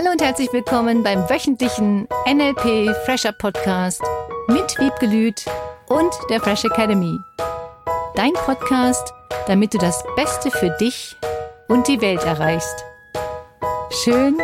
Hallo 0.00 0.12
und 0.12 0.22
herzlich 0.22 0.50
willkommen 0.50 1.02
beim 1.02 1.28
wöchentlichen 1.28 2.08
NLP 2.26 2.96
Fresher 3.04 3.32
Podcast 3.32 4.00
mit 4.48 4.78
Wiebke 4.78 5.04
Lüth 5.04 5.44
und 5.88 6.10
der 6.30 6.40
Fresh 6.40 6.64
Academy. 6.64 7.18
Dein 8.14 8.32
Podcast, 8.32 9.12
damit 9.46 9.74
du 9.74 9.78
das 9.78 10.02
Beste 10.16 10.50
für 10.50 10.70
dich 10.80 11.18
und 11.68 11.86
die 11.86 12.00
Welt 12.00 12.24
erreichst. 12.24 12.82
Schön, 14.02 14.38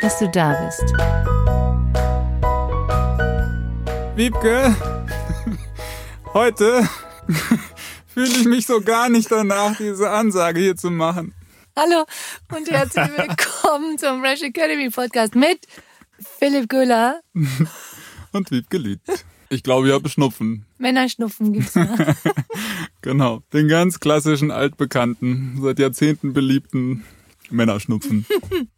dass 0.00 0.18
du 0.18 0.30
da 0.30 0.64
bist. 0.64 0.90
Wiebke, 4.14 4.74
heute 6.32 6.88
fühle 8.06 8.28
ich 8.28 8.46
mich 8.46 8.66
so 8.66 8.80
gar 8.80 9.10
nicht 9.10 9.30
danach, 9.30 9.76
diese 9.76 10.08
Ansage 10.08 10.60
hier 10.60 10.76
zu 10.76 10.90
machen. 10.90 11.35
Hallo 11.78 12.06
und 12.56 12.70
herzlich 12.70 13.04
willkommen 13.18 13.98
zum 13.98 14.22
Fresh 14.22 14.40
Academy 14.44 14.88
Podcast 14.88 15.34
mit 15.34 15.58
Philipp 16.38 16.70
Göhler 16.70 17.20
und 18.32 18.50
Wiebke 18.50 18.78
Lüth. 18.78 19.00
Ich 19.50 19.62
glaube, 19.62 19.88
ihr 19.88 19.92
habt 19.92 20.08
Schnupfen. 20.08 20.64
Männerschnupfen 20.78 21.52
gibt's 21.52 21.74
ja. 21.74 21.94
genau, 23.02 23.42
den 23.52 23.68
ganz 23.68 24.00
klassischen 24.00 24.50
altbekannten, 24.50 25.58
seit 25.60 25.78
Jahrzehnten 25.78 26.32
beliebten 26.32 27.04
Männerschnupfen. 27.50 28.24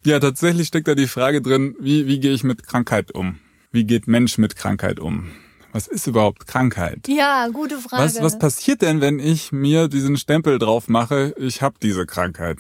ja, 0.05 0.19
tatsächlich 0.19 0.67
steckt 0.67 0.89
da 0.89 0.97
die 0.97 1.07
Frage 1.07 1.41
drin, 1.41 1.77
wie, 1.79 2.09
wie 2.09 2.19
gehe 2.19 2.33
ich 2.33 2.43
mit 2.43 2.67
Krankheit 2.67 3.15
um? 3.15 3.39
Wie 3.71 3.85
geht 3.85 4.09
Mensch 4.09 4.39
mit 4.39 4.57
Krankheit 4.57 4.99
um? 4.99 5.31
Was 5.71 5.87
ist 5.87 6.09
überhaupt 6.09 6.49
Krankheit? 6.49 7.07
Ja, 7.07 7.47
gute 7.47 7.79
Frage. 7.79 8.03
Was, 8.03 8.21
was 8.21 8.41
passiert 8.41 8.83
denn, 8.83 9.01
wenn 9.01 9.21
ich 9.21 9.53
mir 9.53 9.87
diesen 9.87 10.17
Stempel 10.17 10.59
drauf 10.59 10.89
mache, 10.89 11.33
ich 11.39 11.63
habe 11.63 11.77
diese 11.81 12.05
Krankheit? 12.05 12.59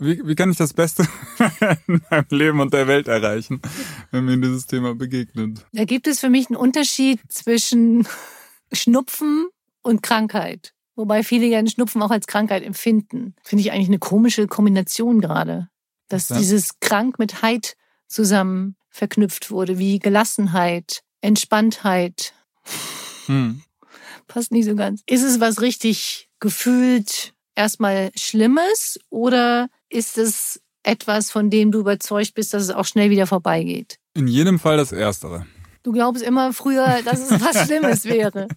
Wie, 0.00 0.26
wie 0.26 0.34
kann 0.34 0.50
ich 0.50 0.56
das 0.56 0.72
Beste 0.72 1.06
in 1.86 2.00
meinem 2.10 2.26
Leben 2.30 2.60
und 2.60 2.72
der 2.72 2.88
Welt 2.88 3.06
erreichen, 3.06 3.60
wenn 4.10 4.24
mir 4.24 4.38
dieses 4.38 4.66
Thema 4.66 4.94
begegnet? 4.94 5.66
Da 5.72 5.84
gibt 5.84 6.06
es 6.06 6.20
für 6.20 6.30
mich 6.30 6.48
einen 6.48 6.56
Unterschied 6.56 7.20
zwischen 7.28 8.08
Schnupfen 8.72 9.48
und 9.82 10.02
Krankheit. 10.02 10.72
Wobei 10.96 11.22
viele 11.22 11.46
ja 11.46 11.60
den 11.60 11.68
Schnupfen 11.68 12.00
auch 12.02 12.10
als 12.10 12.26
Krankheit 12.26 12.62
empfinden. 12.62 13.34
Finde 13.42 13.60
ich 13.60 13.72
eigentlich 13.72 13.88
eine 13.88 13.98
komische 13.98 14.46
Kombination 14.46 15.20
gerade. 15.20 15.68
Dass 16.08 16.30
ja. 16.30 16.38
dieses 16.38 16.80
Krank 16.80 17.18
mit 17.18 17.42
Heid 17.42 17.76
zusammen 18.08 18.76
verknüpft 18.88 19.50
wurde, 19.50 19.78
wie 19.78 19.98
Gelassenheit, 19.98 21.02
Entspanntheit. 21.20 22.32
Hm. 23.26 23.60
Passt 24.28 24.50
nicht 24.50 24.64
so 24.64 24.74
ganz. 24.74 25.02
Ist 25.06 25.22
es 25.22 25.40
was 25.40 25.60
richtig 25.60 26.30
gefühlt 26.40 27.34
erstmal 27.54 28.10
Schlimmes 28.14 28.98
oder 29.10 29.68
ist 29.90 30.16
es 30.16 30.60
etwas, 30.82 31.30
von 31.30 31.50
dem 31.50 31.72
du 31.72 31.80
überzeugt 31.80 32.34
bist, 32.34 32.54
dass 32.54 32.62
es 32.62 32.70
auch 32.70 32.86
schnell 32.86 33.10
wieder 33.10 33.26
vorbeigeht? 33.26 33.98
In 34.14 34.26
jedem 34.26 34.58
Fall 34.58 34.78
das 34.78 34.92
Erstere. 34.92 35.46
Du 35.82 35.92
glaubst 35.92 36.22
immer 36.22 36.52
früher, 36.52 37.00
dass 37.04 37.30
es 37.30 37.40
was 37.40 37.64
Schlimmes 37.66 38.04
wäre. 38.04 38.48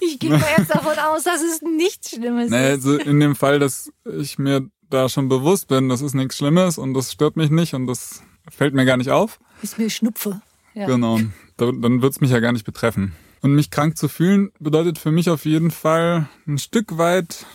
ich 0.00 0.18
gehe 0.18 0.30
mal 0.30 0.42
jetzt 0.56 0.70
davon 0.70 0.98
aus, 0.98 1.24
dass 1.24 1.42
es 1.42 1.62
nichts 1.62 2.10
Schlimmes 2.10 2.50
naja, 2.50 2.68
ist. 2.68 2.86
Also 2.86 2.98
in 2.98 3.20
dem 3.20 3.36
Fall, 3.36 3.58
dass 3.58 3.92
ich 4.18 4.38
mir 4.38 4.68
da 4.88 5.08
schon 5.08 5.28
bewusst 5.28 5.68
bin, 5.68 5.88
das 5.88 6.02
ist 6.02 6.14
nichts 6.14 6.36
Schlimmes 6.36 6.78
und 6.78 6.94
das 6.94 7.12
stört 7.12 7.36
mich 7.36 7.50
nicht 7.50 7.74
und 7.74 7.86
das 7.86 8.22
fällt 8.50 8.74
mir 8.74 8.84
gar 8.84 8.96
nicht 8.96 9.10
auf. 9.10 9.38
Ist 9.62 9.78
mir 9.78 9.90
Schnupfe. 9.90 10.40
Ja. 10.74 10.86
Genau. 10.86 11.20
Dann 11.56 12.02
wird 12.02 12.12
es 12.12 12.20
mich 12.20 12.30
ja 12.30 12.40
gar 12.40 12.52
nicht 12.52 12.64
betreffen. 12.64 13.14
Und 13.42 13.54
mich 13.54 13.70
krank 13.70 13.96
zu 13.96 14.08
fühlen 14.08 14.50
bedeutet 14.58 14.98
für 14.98 15.10
mich 15.10 15.30
auf 15.30 15.44
jeden 15.44 15.70
Fall 15.70 16.28
ein 16.46 16.58
Stück 16.58 16.98
weit 16.98 17.46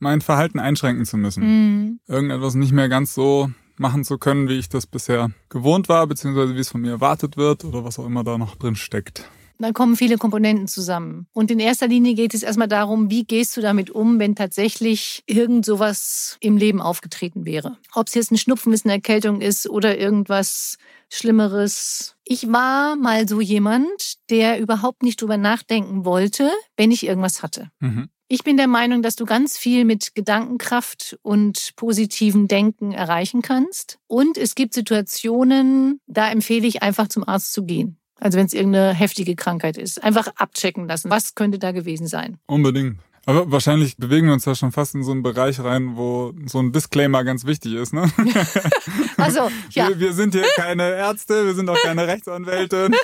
mein 0.00 0.20
Verhalten 0.20 0.58
einschränken 0.58 1.04
zu 1.04 1.16
müssen. 1.16 1.44
Mhm. 1.44 2.00
Irgendetwas 2.08 2.54
nicht 2.54 2.72
mehr 2.72 2.88
ganz 2.88 3.14
so 3.14 3.50
machen 3.76 4.04
zu 4.04 4.18
können, 4.18 4.48
wie 4.48 4.58
ich 4.58 4.68
das 4.68 4.86
bisher 4.86 5.30
gewohnt 5.48 5.88
war, 5.88 6.06
beziehungsweise 6.06 6.54
wie 6.54 6.60
es 6.60 6.68
von 6.68 6.80
mir 6.82 6.90
erwartet 6.90 7.36
wird 7.36 7.64
oder 7.64 7.84
was 7.84 7.98
auch 7.98 8.06
immer 8.06 8.24
da 8.24 8.36
noch 8.36 8.56
drin 8.56 8.76
steckt. 8.76 9.24
Da 9.58 9.72
kommen 9.72 9.94
viele 9.94 10.16
Komponenten 10.16 10.68
zusammen. 10.68 11.26
Und 11.32 11.50
in 11.50 11.58
erster 11.58 11.86
Linie 11.86 12.14
geht 12.14 12.32
es 12.32 12.42
erstmal 12.42 12.68
darum, 12.68 13.10
wie 13.10 13.24
gehst 13.24 13.56
du 13.56 13.60
damit 13.60 13.90
um, 13.90 14.18
wenn 14.18 14.34
tatsächlich 14.34 15.22
irgend 15.26 15.66
sowas 15.66 16.38
im 16.40 16.56
Leben 16.56 16.80
aufgetreten 16.80 17.44
wäre. 17.44 17.76
Ob 17.92 18.06
es 18.08 18.14
jetzt 18.14 18.32
ein 18.32 18.38
Schnupfen 18.38 18.72
ist, 18.72 18.86
eine 18.86 18.94
Erkältung 18.94 19.42
ist 19.42 19.68
oder 19.68 19.98
irgendwas 19.98 20.78
Schlimmeres. 21.10 22.16
Ich 22.24 22.50
war 22.50 22.96
mal 22.96 23.28
so 23.28 23.42
jemand, 23.42 24.30
der 24.30 24.60
überhaupt 24.60 25.02
nicht 25.02 25.20
drüber 25.20 25.36
nachdenken 25.36 26.06
wollte, 26.06 26.50
wenn 26.78 26.90
ich 26.90 27.04
irgendwas 27.04 27.42
hatte. 27.42 27.70
Mhm. 27.80 28.08
Ich 28.32 28.44
bin 28.44 28.56
der 28.56 28.68
Meinung, 28.68 29.02
dass 29.02 29.16
du 29.16 29.24
ganz 29.24 29.58
viel 29.58 29.84
mit 29.84 30.14
Gedankenkraft 30.14 31.18
und 31.22 31.72
positivem 31.74 32.46
Denken 32.46 32.92
erreichen 32.92 33.42
kannst. 33.42 33.98
Und 34.06 34.38
es 34.38 34.54
gibt 34.54 34.72
Situationen, 34.72 35.98
da 36.06 36.30
empfehle 36.30 36.64
ich 36.64 36.80
einfach 36.80 37.08
zum 37.08 37.26
Arzt 37.26 37.52
zu 37.52 37.64
gehen. 37.64 37.98
Also 38.20 38.38
wenn 38.38 38.46
es 38.46 38.52
irgendeine 38.52 38.94
heftige 38.94 39.34
Krankheit 39.34 39.76
ist. 39.76 40.00
Einfach 40.04 40.28
abchecken 40.36 40.86
lassen. 40.86 41.10
Was 41.10 41.34
könnte 41.34 41.58
da 41.58 41.72
gewesen 41.72 42.06
sein? 42.06 42.38
Unbedingt. 42.46 43.00
Aber 43.26 43.50
wahrscheinlich 43.50 43.96
bewegen 43.96 44.28
wir 44.28 44.34
uns 44.34 44.44
da 44.44 44.54
schon 44.54 44.70
fast 44.70 44.94
in 44.94 45.02
so 45.02 45.10
einen 45.10 45.24
Bereich 45.24 45.58
rein, 45.58 45.96
wo 45.96 46.32
so 46.46 46.60
ein 46.60 46.70
Disclaimer 46.70 47.24
ganz 47.24 47.44
wichtig 47.46 47.74
ist, 47.74 47.92
ne? 47.92 48.12
Also, 49.16 49.50
ja. 49.70 49.88
Wir, 49.88 49.98
wir, 49.98 50.12
sind 50.12 50.34
hier 50.34 50.46
keine 50.54 50.88
Ärzte, 50.94 51.46
wir 51.46 51.54
sind 51.54 51.68
auch 51.68 51.82
keine 51.82 52.06
Rechtsanwälte. 52.06 52.90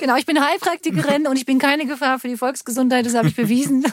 Genau, 0.00 0.16
ich 0.16 0.24
bin 0.24 0.42
Heilpraktikerin 0.42 1.26
und 1.26 1.36
ich 1.36 1.44
bin 1.44 1.58
keine 1.58 1.84
Gefahr 1.84 2.18
für 2.18 2.28
die 2.28 2.38
Volksgesundheit, 2.38 3.04
das 3.04 3.14
habe 3.14 3.28
ich 3.28 3.36
bewiesen 3.36 3.84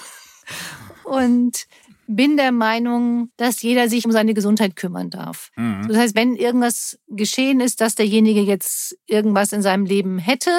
und 1.08 1.68
bin 2.08 2.38
der 2.38 2.52
Meinung, 2.52 3.32
dass 3.38 3.62
jeder 3.62 3.90
sich 3.90 4.06
um 4.06 4.12
seine 4.12 4.34
Gesundheit 4.34 4.76
kümmern 4.76 5.10
darf. 5.10 5.52
Mhm. 5.56 5.88
Das 5.90 5.98
heißt, 5.98 6.16
wenn 6.16 6.36
irgendwas 6.36 6.98
geschehen 7.08 7.60
ist, 7.60 7.82
dass 7.82 7.96
derjenige 7.96 8.42
jetzt 8.42 8.98
irgendwas 9.08 9.52
in 9.52 9.62
seinem 9.62 9.86
Leben 9.86 10.18
hätte. 10.18 10.52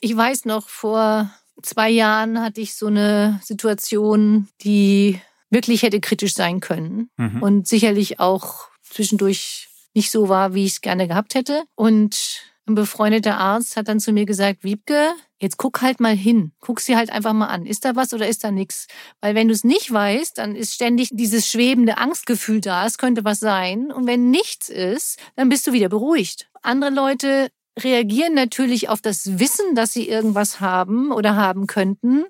Ich 0.00 0.14
weiß 0.14 0.44
noch, 0.44 0.68
vor 0.68 1.30
zwei 1.62 1.88
Jahren 1.88 2.42
hatte 2.42 2.60
ich 2.60 2.74
so 2.74 2.86
eine 2.86 3.40
Situation, 3.42 4.48
die 4.62 5.18
wirklich 5.48 5.82
hätte 5.82 6.00
kritisch 6.00 6.34
sein 6.34 6.60
können 6.60 7.08
mhm. 7.16 7.42
und 7.42 7.66
sicherlich 7.66 8.20
auch 8.20 8.68
zwischendurch 8.82 9.68
nicht 9.94 10.10
so 10.10 10.28
war, 10.28 10.52
wie 10.52 10.66
ich 10.66 10.72
es 10.72 10.80
gerne 10.82 11.08
gehabt 11.08 11.34
hätte. 11.34 11.64
Und 11.74 12.42
ein 12.66 12.74
befreundeter 12.74 13.38
Arzt 13.38 13.76
hat 13.76 13.88
dann 13.88 14.00
zu 14.00 14.12
mir 14.12 14.26
gesagt, 14.26 14.64
Wiebke, 14.64 15.12
jetzt 15.40 15.56
guck 15.56 15.82
halt 15.82 16.00
mal 16.00 16.16
hin. 16.16 16.52
Guck 16.60 16.80
sie 16.80 16.96
halt 16.96 17.10
einfach 17.10 17.32
mal 17.32 17.46
an. 17.46 17.64
Ist 17.64 17.84
da 17.84 17.94
was 17.94 18.12
oder 18.12 18.26
ist 18.26 18.42
da 18.42 18.50
nichts? 18.50 18.88
Weil 19.20 19.34
wenn 19.34 19.48
du 19.48 19.54
es 19.54 19.62
nicht 19.62 19.92
weißt, 19.92 20.38
dann 20.38 20.56
ist 20.56 20.74
ständig 20.74 21.10
dieses 21.12 21.48
schwebende 21.48 21.98
Angstgefühl 21.98 22.60
da. 22.60 22.84
Es 22.84 22.98
könnte 22.98 23.24
was 23.24 23.38
sein. 23.38 23.92
Und 23.92 24.06
wenn 24.06 24.30
nichts 24.30 24.68
ist, 24.68 25.18
dann 25.36 25.48
bist 25.48 25.66
du 25.66 25.72
wieder 25.72 25.88
beruhigt. 25.88 26.48
Andere 26.62 26.90
Leute 26.90 27.50
reagieren 27.78 28.34
natürlich 28.34 28.88
auf 28.88 29.00
das 29.00 29.38
Wissen, 29.38 29.74
dass 29.74 29.92
sie 29.92 30.08
irgendwas 30.08 30.60
haben 30.60 31.12
oder 31.12 31.36
haben 31.36 31.66
könnten 31.66 32.24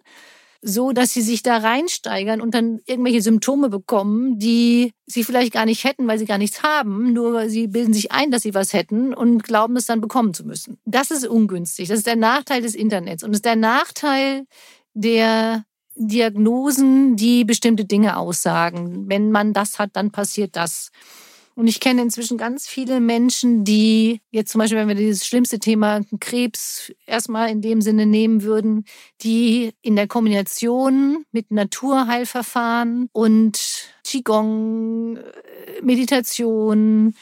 so, 0.68 0.90
dass 0.90 1.12
sie 1.12 1.22
sich 1.22 1.44
da 1.44 1.58
reinsteigern 1.58 2.40
und 2.40 2.52
dann 2.52 2.80
irgendwelche 2.86 3.22
Symptome 3.22 3.68
bekommen, 3.68 4.38
die 4.38 4.92
sie 5.06 5.22
vielleicht 5.22 5.52
gar 5.52 5.64
nicht 5.64 5.84
hätten, 5.84 6.08
weil 6.08 6.18
sie 6.18 6.26
gar 6.26 6.38
nichts 6.38 6.64
haben, 6.64 7.12
nur 7.12 7.48
sie 7.48 7.68
bilden 7.68 7.94
sich 7.94 8.10
ein, 8.10 8.32
dass 8.32 8.42
sie 8.42 8.52
was 8.52 8.72
hätten 8.72 9.14
und 9.14 9.44
glauben, 9.44 9.76
es 9.76 9.86
dann 9.86 10.00
bekommen 10.00 10.34
zu 10.34 10.44
müssen. 10.44 10.78
Das 10.84 11.12
ist 11.12 11.26
ungünstig. 11.26 11.88
Das 11.88 11.98
ist 11.98 12.06
der 12.06 12.16
Nachteil 12.16 12.62
des 12.62 12.74
Internets 12.74 13.22
und 13.22 13.32
ist 13.32 13.44
der 13.44 13.54
Nachteil 13.54 14.44
der 14.92 15.64
Diagnosen, 15.94 17.14
die 17.14 17.44
bestimmte 17.44 17.84
Dinge 17.84 18.16
aussagen. 18.16 19.08
Wenn 19.08 19.30
man 19.30 19.52
das 19.52 19.78
hat, 19.78 19.90
dann 19.94 20.10
passiert 20.10 20.56
das. 20.56 20.90
Und 21.56 21.68
ich 21.68 21.80
kenne 21.80 22.02
inzwischen 22.02 22.36
ganz 22.36 22.68
viele 22.68 23.00
Menschen, 23.00 23.64
die 23.64 24.20
jetzt 24.30 24.52
zum 24.52 24.58
Beispiel, 24.58 24.76
wenn 24.76 24.88
wir 24.88 24.94
dieses 24.94 25.26
schlimmste 25.26 25.58
Thema 25.58 26.02
Krebs 26.20 26.92
erstmal 27.06 27.48
in 27.48 27.62
dem 27.62 27.80
Sinne 27.80 28.04
nehmen 28.04 28.42
würden, 28.42 28.84
die 29.22 29.72
in 29.80 29.96
der 29.96 30.06
Kombination 30.06 31.24
mit 31.32 31.50
Naturheilverfahren 31.50 33.08
und 33.12 33.58
Qigong, 34.04 35.16
äh, 35.16 35.80
Meditation, 35.82 37.14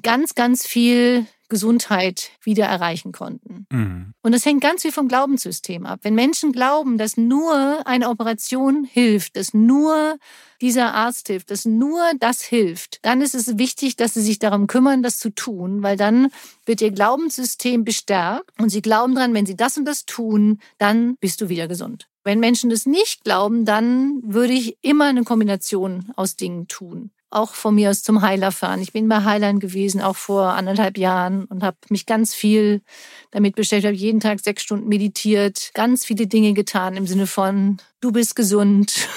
ganz, 0.00 0.36
ganz 0.36 0.64
viel 0.64 1.26
Gesundheit 1.52 2.30
wieder 2.40 2.64
erreichen 2.64 3.12
konnten. 3.12 3.66
Mhm. 3.70 4.14
Und 4.22 4.32
das 4.32 4.46
hängt 4.46 4.62
ganz 4.62 4.80
viel 4.80 4.90
vom 4.90 5.06
Glaubenssystem 5.06 5.84
ab. 5.84 6.00
Wenn 6.02 6.14
Menschen 6.14 6.50
glauben, 6.50 6.96
dass 6.96 7.18
nur 7.18 7.86
eine 7.86 8.08
Operation 8.08 8.84
hilft, 8.84 9.36
dass 9.36 9.52
nur 9.52 10.16
dieser 10.62 10.94
Arzt 10.94 11.26
hilft, 11.26 11.50
dass 11.50 11.66
nur 11.66 12.00
das 12.18 12.40
hilft, 12.40 13.00
dann 13.02 13.20
ist 13.20 13.34
es 13.34 13.58
wichtig, 13.58 13.96
dass 13.96 14.14
sie 14.14 14.22
sich 14.22 14.38
darum 14.38 14.66
kümmern, 14.66 15.02
das 15.02 15.18
zu 15.18 15.28
tun, 15.28 15.82
weil 15.82 15.98
dann 15.98 16.28
wird 16.64 16.80
ihr 16.80 16.90
Glaubenssystem 16.90 17.84
bestärkt 17.84 18.58
und 18.58 18.70
sie 18.70 18.80
glauben 18.80 19.14
dran, 19.14 19.34
wenn 19.34 19.44
sie 19.44 19.56
das 19.56 19.76
und 19.76 19.84
das 19.84 20.06
tun, 20.06 20.58
dann 20.78 21.16
bist 21.20 21.42
du 21.42 21.50
wieder 21.50 21.68
gesund. 21.68 22.08
Wenn 22.24 22.40
Menschen 22.40 22.70
das 22.70 22.86
nicht 22.86 23.24
glauben, 23.24 23.66
dann 23.66 24.22
würde 24.24 24.54
ich 24.54 24.78
immer 24.80 25.04
eine 25.04 25.24
Kombination 25.24 26.12
aus 26.16 26.36
Dingen 26.36 26.66
tun 26.66 27.10
auch 27.32 27.54
von 27.54 27.74
mir 27.74 27.90
aus 27.90 28.02
zum 28.02 28.22
Heiler 28.22 28.52
fahren. 28.52 28.80
Ich 28.80 28.92
bin 28.92 29.08
bei 29.08 29.24
Heilern 29.24 29.58
gewesen, 29.58 30.00
auch 30.00 30.16
vor 30.16 30.48
anderthalb 30.50 30.98
Jahren 30.98 31.44
und 31.46 31.62
habe 31.62 31.76
mich 31.88 32.06
ganz 32.06 32.34
viel 32.34 32.82
damit 33.30 33.56
beschäftigt, 33.56 33.86
habe 33.86 33.96
jeden 33.96 34.20
Tag 34.20 34.40
sechs 34.40 34.62
Stunden 34.62 34.88
meditiert, 34.88 35.70
ganz 35.74 36.04
viele 36.04 36.26
Dinge 36.26 36.52
getan 36.52 36.96
im 36.96 37.06
Sinne 37.06 37.26
von, 37.26 37.78
du 38.00 38.12
bist 38.12 38.36
gesund, 38.36 39.08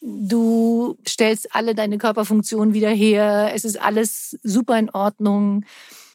Du 0.00 0.96
stellst 1.06 1.54
alle 1.54 1.74
deine 1.74 1.98
Körperfunktionen 1.98 2.72
wieder 2.72 2.90
her. 2.90 3.50
Es 3.54 3.64
ist 3.64 3.80
alles 3.80 4.38
super 4.42 4.78
in 4.78 4.90
Ordnung. 4.90 5.64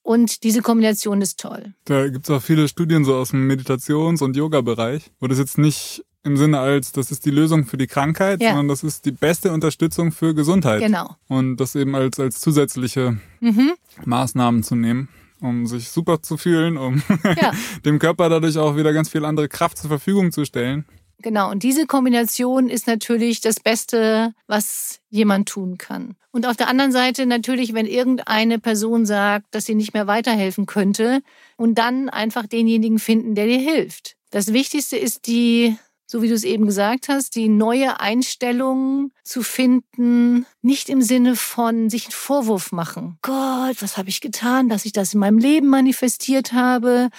Und 0.01 0.43
diese 0.43 0.61
Kombination 0.61 1.21
ist 1.21 1.39
toll. 1.39 1.73
Da 1.85 2.07
gibt 2.09 2.25
es 2.25 2.35
auch 2.35 2.41
viele 2.41 2.67
Studien 2.67 3.05
so 3.05 3.15
aus 3.15 3.29
dem 3.29 3.47
Meditations- 3.47 4.21
und 4.21 4.35
Yoga-Bereich, 4.35 5.11
wo 5.19 5.27
das 5.27 5.39
jetzt 5.39 5.57
nicht 5.57 6.03
im 6.25 6.37
Sinne 6.37 6.59
als, 6.59 6.91
das 6.91 7.11
ist 7.11 7.25
die 7.25 7.31
Lösung 7.31 7.65
für 7.65 7.77
die 7.77 7.87
Krankheit, 7.87 8.41
ja. 8.41 8.49
sondern 8.49 8.67
das 8.67 8.83
ist 8.83 9.05
die 9.05 9.11
beste 9.11 9.51
Unterstützung 9.51 10.11
für 10.11 10.33
Gesundheit. 10.33 10.81
Genau. 10.81 11.15
Und 11.27 11.57
das 11.57 11.75
eben 11.75 11.95
als, 11.95 12.19
als 12.19 12.39
zusätzliche 12.39 13.17
mhm. 13.39 13.73
Maßnahmen 14.05 14.63
zu 14.63 14.75
nehmen, 14.75 15.07
um 15.39 15.67
sich 15.67 15.89
super 15.89 16.21
zu 16.23 16.37
fühlen, 16.37 16.77
um 16.77 17.03
ja. 17.23 17.51
dem 17.85 17.99
Körper 17.99 18.27
dadurch 18.29 18.57
auch 18.57 18.75
wieder 18.75 18.91
ganz 18.91 19.09
viel 19.09 19.23
andere 19.23 19.47
Kraft 19.47 19.77
zur 19.77 19.89
Verfügung 19.89 20.31
zu 20.31 20.45
stellen. 20.45 20.85
Genau, 21.19 21.49
und 21.49 21.63
diese 21.63 21.85
Kombination 21.85 22.69
ist 22.69 22.87
natürlich 22.87 23.39
das 23.41 23.59
Beste, 23.59 24.33
was 24.47 24.99
jemand 25.09 25.47
tun 25.47 25.77
kann. 25.77 26.15
Und 26.31 26.45
auf 26.45 26.57
der 26.57 26.67
anderen 26.67 26.91
Seite 26.91 27.25
natürlich, 27.25 27.73
wenn 27.73 27.85
irgendeine 27.85 28.59
Person 28.59 29.05
sagt, 29.05 29.45
dass 29.51 29.65
sie 29.65 29.75
nicht 29.75 29.93
mehr 29.93 30.07
weiterhelfen 30.07 30.65
könnte 30.65 31.21
und 31.55 31.75
dann 31.75 32.09
einfach 32.09 32.45
denjenigen 32.45 32.99
finden, 32.99 33.35
der 33.35 33.45
dir 33.45 33.59
hilft. 33.59 34.17
Das 34.31 34.51
Wichtigste 34.51 34.97
ist 34.97 35.27
die 35.27 35.77
so 36.07 36.21
wie 36.21 36.27
du 36.27 36.35
es 36.35 36.43
eben 36.43 36.65
gesagt 36.65 37.09
hast, 37.09 37.35
die 37.35 37.49
neue 37.49 37.99
Einstellung 37.99 39.11
zu 39.23 39.41
finden, 39.41 40.45
nicht 40.61 40.89
im 40.89 41.01
Sinne 41.01 41.35
von 41.35 41.89
sich 41.89 42.05
einen 42.05 42.11
Vorwurf 42.11 42.71
machen. 42.71 43.17
Gott, 43.23 43.81
was 43.81 43.97
habe 43.97 44.09
ich 44.09 44.21
getan, 44.21 44.69
dass 44.69 44.85
ich 44.85 44.91
das 44.91 45.15
in 45.15 45.19
meinem 45.19 45.39
Leben 45.39 45.67
manifestiert 45.67 46.53
habe? 46.53 47.09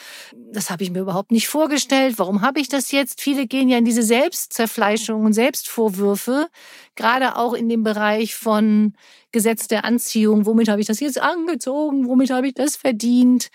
Das 0.53 0.71
habe 0.71 0.85
ich 0.85 0.91
mir 0.91 1.01
überhaupt 1.01 1.33
nicht 1.33 1.49
vorgestellt. 1.49 2.19
Warum 2.19 2.43
habe 2.43 2.61
ich 2.61 2.69
das 2.69 2.93
jetzt? 2.93 3.21
Viele 3.21 3.47
gehen 3.47 3.69
ja 3.69 3.79
in 3.79 3.85
diese 3.85 4.03
Selbstzerfleischung 4.03 5.25
und 5.25 5.33
Selbstvorwürfe, 5.33 6.49
gerade 6.95 7.37
auch 7.37 7.55
in 7.55 7.69
dem 7.69 7.83
Bereich 7.83 8.37
von 8.37 8.95
Gesetz 9.33 9.67
der 9.67 9.85
Anziehung. 9.85 10.47
Womit 10.47 10.69
habe 10.69 10.81
ich 10.81 10.87
das 10.87 11.01
jetzt 11.01 11.21
angezogen? 11.21 12.07
Womit 12.07 12.31
habe 12.31 12.47
ich 12.47 12.55
das 12.55 12.77
verdient? 12.77 13.51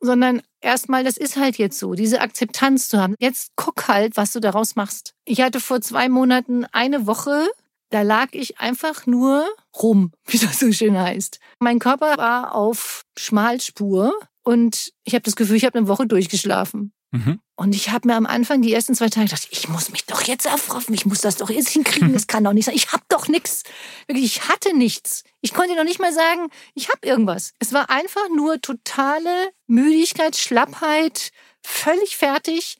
Sondern 0.00 0.42
erstmal, 0.60 1.04
das 1.04 1.16
ist 1.16 1.36
halt 1.36 1.58
jetzt 1.58 1.78
so, 1.78 1.94
diese 1.94 2.20
Akzeptanz 2.20 2.88
zu 2.88 3.00
haben. 3.00 3.14
Jetzt 3.18 3.52
guck 3.56 3.88
halt, 3.88 4.16
was 4.16 4.32
du 4.32 4.40
daraus 4.40 4.76
machst. 4.76 5.14
Ich 5.24 5.40
hatte 5.40 5.60
vor 5.60 5.80
zwei 5.80 6.08
Monaten 6.08 6.64
eine 6.72 7.06
Woche, 7.06 7.46
da 7.90 8.02
lag 8.02 8.28
ich 8.32 8.58
einfach 8.58 9.06
nur 9.06 9.46
rum, 9.80 10.12
wie 10.26 10.38
das 10.38 10.58
so 10.58 10.70
schön 10.72 10.98
heißt. 10.98 11.40
Mein 11.58 11.78
Körper 11.78 12.16
war 12.16 12.54
auf 12.54 13.04
Schmalspur 13.18 14.12
und 14.42 14.92
ich 15.04 15.14
habe 15.14 15.22
das 15.22 15.36
Gefühl, 15.36 15.56
ich 15.56 15.64
habe 15.64 15.78
eine 15.78 15.88
Woche 15.88 16.06
durchgeschlafen. 16.06 16.92
Mhm. 17.12 17.40
Und 17.56 17.74
ich 17.74 17.90
habe 17.90 18.08
mir 18.08 18.14
am 18.14 18.26
Anfang 18.26 18.62
die 18.62 18.72
ersten 18.72 18.94
zwei 18.94 19.08
Tage 19.08 19.26
gedacht, 19.26 19.48
ich 19.50 19.68
muss 19.68 19.90
mich 19.90 20.06
doch 20.06 20.22
jetzt 20.22 20.46
erfroffen, 20.46 20.94
ich 20.94 21.06
muss 21.06 21.20
das 21.20 21.36
doch 21.36 21.50
jetzt 21.50 21.70
hinkriegen, 21.70 22.12
das 22.12 22.26
kann 22.26 22.44
doch 22.44 22.52
nicht 22.52 22.66
sein. 22.66 22.74
Ich 22.74 22.92
habe 22.92 23.02
doch 23.08 23.28
nichts. 23.28 23.64
Wirklich, 24.06 24.24
ich 24.24 24.48
hatte 24.48 24.76
nichts. 24.76 25.24
Ich 25.40 25.52
konnte 25.52 25.74
noch 25.74 25.84
nicht 25.84 26.00
mal 26.00 26.12
sagen, 26.12 26.48
ich 26.74 26.88
habe 26.88 27.06
irgendwas. 27.06 27.52
Es 27.58 27.72
war 27.72 27.90
einfach 27.90 28.28
nur 28.34 28.60
totale 28.60 29.50
Müdigkeit, 29.66 30.36
Schlappheit, 30.36 31.30
völlig 31.62 32.16
fertig. 32.16 32.78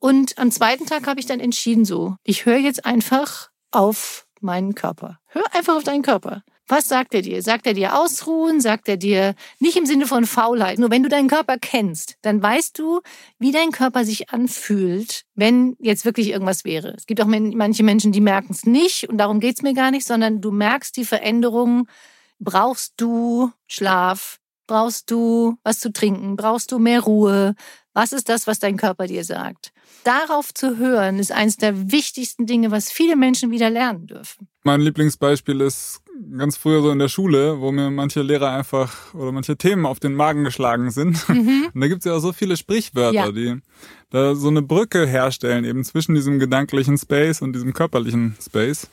Und 0.00 0.38
am 0.38 0.50
zweiten 0.50 0.86
Tag 0.86 1.06
habe 1.06 1.20
ich 1.20 1.26
dann 1.26 1.40
entschieden 1.40 1.84
so, 1.84 2.16
ich 2.24 2.46
höre 2.46 2.58
jetzt 2.58 2.84
einfach 2.84 3.50
auf 3.70 4.26
meinen 4.40 4.74
Körper. 4.74 5.18
Hör 5.26 5.44
einfach 5.54 5.76
auf 5.76 5.84
deinen 5.84 6.02
Körper. 6.02 6.42
Was 6.68 6.86
sagt 6.86 7.14
er 7.14 7.22
dir? 7.22 7.42
Sagt 7.42 7.66
er 7.66 7.72
dir 7.72 7.98
ausruhen? 7.98 8.60
Sagt 8.60 8.88
er 8.88 8.98
dir 8.98 9.34
nicht 9.58 9.78
im 9.78 9.86
Sinne 9.86 10.06
von 10.06 10.26
Faulheit? 10.26 10.78
Nur 10.78 10.90
wenn 10.90 11.02
du 11.02 11.08
deinen 11.08 11.28
Körper 11.28 11.56
kennst, 11.58 12.16
dann 12.20 12.42
weißt 12.42 12.78
du, 12.78 13.00
wie 13.38 13.52
dein 13.52 13.72
Körper 13.72 14.04
sich 14.04 14.30
anfühlt, 14.30 15.24
wenn 15.34 15.76
jetzt 15.80 16.04
wirklich 16.04 16.28
irgendwas 16.28 16.66
wäre. 16.66 16.92
Es 16.94 17.06
gibt 17.06 17.22
auch 17.22 17.26
manche 17.26 17.82
Menschen, 17.82 18.12
die 18.12 18.20
merken 18.20 18.52
es 18.52 18.66
nicht 18.66 19.08
und 19.08 19.16
darum 19.16 19.40
geht's 19.40 19.62
mir 19.62 19.72
gar 19.72 19.90
nicht, 19.90 20.06
sondern 20.06 20.42
du 20.42 20.50
merkst 20.50 20.94
die 20.98 21.06
Veränderung. 21.06 21.88
Brauchst 22.38 22.94
du 22.98 23.50
Schlaf? 23.66 24.38
Brauchst 24.66 25.10
du 25.10 25.56
was 25.64 25.80
zu 25.80 25.90
trinken? 25.90 26.36
Brauchst 26.36 26.70
du 26.70 26.78
mehr 26.78 27.00
Ruhe? 27.00 27.54
Was 27.94 28.12
ist 28.12 28.28
das, 28.28 28.46
was 28.46 28.58
dein 28.58 28.76
Körper 28.76 29.06
dir 29.06 29.24
sagt? 29.24 29.72
Darauf 30.04 30.52
zu 30.52 30.76
hören, 30.76 31.18
ist 31.18 31.32
eines 31.32 31.56
der 31.56 31.90
wichtigsten 31.90 32.44
Dinge, 32.44 32.70
was 32.70 32.92
viele 32.92 33.16
Menschen 33.16 33.50
wieder 33.50 33.70
lernen 33.70 34.06
dürfen. 34.06 34.48
Mein 34.68 34.82
Lieblingsbeispiel 34.82 35.62
ist 35.62 36.02
ganz 36.36 36.58
früher 36.58 36.82
so 36.82 36.90
in 36.90 36.98
der 36.98 37.08
Schule, 37.08 37.58
wo 37.58 37.72
mir 37.72 37.90
manche 37.90 38.20
Lehrer 38.20 38.50
einfach 38.50 39.14
oder 39.14 39.32
manche 39.32 39.56
Themen 39.56 39.86
auf 39.86 39.98
den 39.98 40.12
Magen 40.12 40.44
geschlagen 40.44 40.90
sind. 40.90 41.26
Mhm. 41.26 41.70
Und 41.74 41.80
da 41.80 41.88
gibt's 41.88 42.04
ja 42.04 42.12
auch 42.12 42.20
so 42.20 42.34
viele 42.34 42.54
Sprichwörter, 42.54 43.14
ja. 43.14 43.32
die 43.32 43.62
da 44.10 44.34
so 44.34 44.48
eine 44.48 44.60
Brücke 44.60 45.06
herstellen, 45.06 45.64
eben 45.64 45.84
zwischen 45.84 46.14
diesem 46.14 46.38
gedanklichen 46.38 46.98
Space 46.98 47.40
und 47.40 47.54
diesem 47.54 47.72
körperlichen 47.72 48.36
Space. 48.42 48.90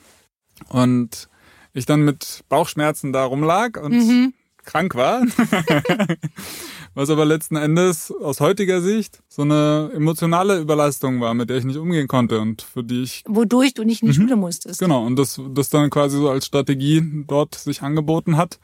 Und 0.69 1.27
ich 1.73 1.85
dann 1.85 2.05
mit 2.05 2.45
Bauchschmerzen 2.47 3.11
da 3.11 3.25
rumlag 3.25 3.77
und 3.77 3.91
mhm 3.91 4.33
krank 4.65 4.95
war. 4.95 5.23
Was 6.95 7.09
aber 7.09 7.25
letzten 7.25 7.57
Endes 7.57 8.11
aus 8.11 8.39
heutiger 8.39 8.81
Sicht 8.81 9.21
so 9.27 9.41
eine 9.41 9.91
emotionale 9.93 10.59
Überlastung 10.59 11.19
war, 11.19 11.33
mit 11.33 11.49
der 11.49 11.57
ich 11.57 11.65
nicht 11.65 11.75
umgehen 11.75 12.07
konnte 12.07 12.39
und 12.39 12.61
für 12.61 12.83
die 12.83 13.03
ich. 13.03 13.23
Wodurch 13.27 13.73
du 13.73 13.83
nicht 13.83 14.01
in 14.01 14.11
die 14.11 14.17
mhm. 14.17 14.23
Schule 14.23 14.35
musstest. 14.37 14.79
Genau, 14.79 15.05
und 15.05 15.17
das, 15.17 15.41
das 15.49 15.69
dann 15.69 15.89
quasi 15.89 16.17
so 16.17 16.29
als 16.29 16.45
Strategie 16.45 17.03
dort 17.27 17.55
sich 17.55 17.81
angeboten 17.81 18.37
hat, 18.37 18.59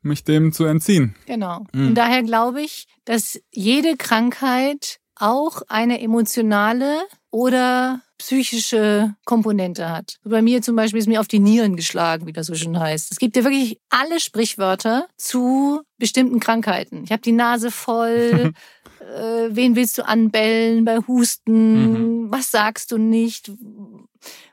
mich 0.00 0.24
dem 0.24 0.52
zu 0.52 0.64
entziehen. 0.64 1.14
Genau. 1.26 1.66
Mhm. 1.72 1.88
Und 1.88 1.94
daher 1.94 2.22
glaube 2.22 2.62
ich, 2.62 2.86
dass 3.04 3.38
jede 3.52 3.96
Krankheit 3.96 4.98
auch 5.24 5.62
eine 5.68 6.00
emotionale 6.02 7.00
oder 7.30 8.02
psychische 8.18 9.14
Komponente 9.24 9.88
hat. 9.88 10.18
Bei 10.22 10.42
mir 10.42 10.62
zum 10.62 10.76
Beispiel 10.76 11.00
ist 11.00 11.08
mir 11.08 11.20
auf 11.20 11.28
die 11.28 11.40
Nieren 11.40 11.76
geschlagen, 11.76 12.26
wie 12.26 12.32
das 12.32 12.46
so 12.46 12.54
schön 12.54 12.78
heißt. 12.78 13.10
Es 13.10 13.18
gibt 13.18 13.34
ja 13.36 13.42
wirklich 13.42 13.80
alle 13.88 14.20
Sprichwörter 14.20 15.08
zu 15.16 15.80
bestimmten 15.98 16.40
Krankheiten. 16.40 17.04
Ich 17.04 17.10
habe 17.10 17.22
die 17.22 17.32
Nase 17.32 17.70
voll. 17.70 18.52
äh, 19.00 19.48
wen 19.48 19.76
willst 19.76 19.98
du 19.98 20.06
anbellen 20.06 20.84
bei 20.84 20.98
Husten? 20.98 22.24
Mhm. 22.24 22.30
Was 22.30 22.50
sagst 22.50 22.92
du 22.92 22.98
nicht? 22.98 23.50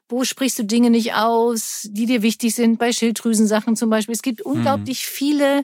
Wo 0.08 0.24
sprichst 0.24 0.60
du 0.60 0.64
Dinge 0.64 0.90
nicht 0.90 1.14
aus, 1.14 1.88
die 1.92 2.06
dir 2.06 2.22
wichtig 2.22 2.56
sind? 2.56 2.80
Bei 2.80 2.92
Schilddrüsensachen 2.92 3.76
zum 3.76 3.90
Beispiel. 3.90 4.16
Es 4.16 4.22
gibt 4.22 4.46
mhm. 4.46 4.54
unglaublich 4.54 5.06
mhm. 5.06 5.16
viele 5.16 5.64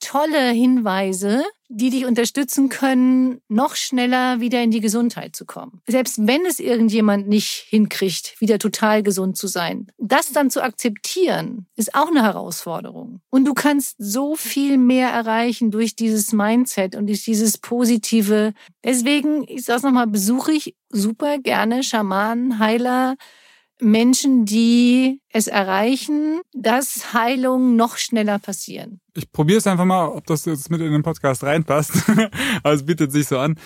tolle 0.00 0.50
Hinweise, 0.50 1.44
die 1.68 1.90
dich 1.90 2.06
unterstützen 2.06 2.68
können, 2.68 3.40
noch 3.48 3.74
schneller 3.74 4.40
wieder 4.40 4.62
in 4.62 4.70
die 4.70 4.80
Gesundheit 4.80 5.34
zu 5.34 5.44
kommen. 5.44 5.80
Selbst 5.86 6.26
wenn 6.26 6.46
es 6.46 6.60
irgendjemand 6.60 7.28
nicht 7.28 7.66
hinkriegt, 7.68 8.40
wieder 8.40 8.58
total 8.58 9.02
gesund 9.02 9.36
zu 9.36 9.46
sein. 9.46 9.88
Das 9.98 10.32
dann 10.32 10.50
zu 10.50 10.62
akzeptieren, 10.62 11.66
ist 11.76 11.94
auch 11.94 12.08
eine 12.08 12.22
Herausforderung. 12.22 13.20
Und 13.30 13.44
du 13.46 13.54
kannst 13.54 13.96
so 13.98 14.36
viel 14.36 14.78
mehr 14.78 15.08
erreichen 15.08 15.70
durch 15.70 15.96
dieses 15.96 16.32
Mindset 16.32 16.94
und 16.94 17.08
durch 17.08 17.24
dieses 17.24 17.58
positive. 17.58 18.52
Deswegen, 18.84 19.44
ich 19.48 19.64
sag's 19.64 19.82
nochmal, 19.82 20.06
besuche 20.06 20.52
ich 20.52 20.76
super 20.90 21.38
gerne 21.38 21.82
Schamanen, 21.82 22.58
Heiler, 22.58 23.16
Menschen, 23.80 24.44
die 24.46 25.20
es 25.32 25.46
erreichen, 25.46 26.40
dass 26.52 27.12
Heilungen 27.12 27.76
noch 27.76 27.96
schneller 27.98 28.38
passieren. 28.38 29.00
Ich 29.14 29.30
probiere 29.30 29.58
es 29.58 29.66
einfach 29.66 29.84
mal, 29.84 30.06
ob 30.08 30.26
das 30.26 30.44
jetzt 30.44 30.70
mit 30.70 30.80
in 30.80 30.92
den 30.92 31.02
Podcast 31.02 31.44
reinpasst. 31.44 31.92
also 32.62 32.82
es 32.82 32.86
bietet 32.86 33.12
sich 33.12 33.26
so 33.28 33.38
an. 33.38 33.58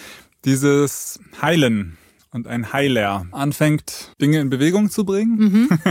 Dieses 0.44 1.20
Heilen 1.40 1.98
und 2.32 2.46
ein 2.46 2.72
Heiler 2.72 3.26
anfängt, 3.32 4.12
Dinge 4.20 4.40
in 4.40 4.50
Bewegung 4.50 4.90
zu 4.90 5.04
bringen. 5.04 5.36
Mhm. 5.38 5.68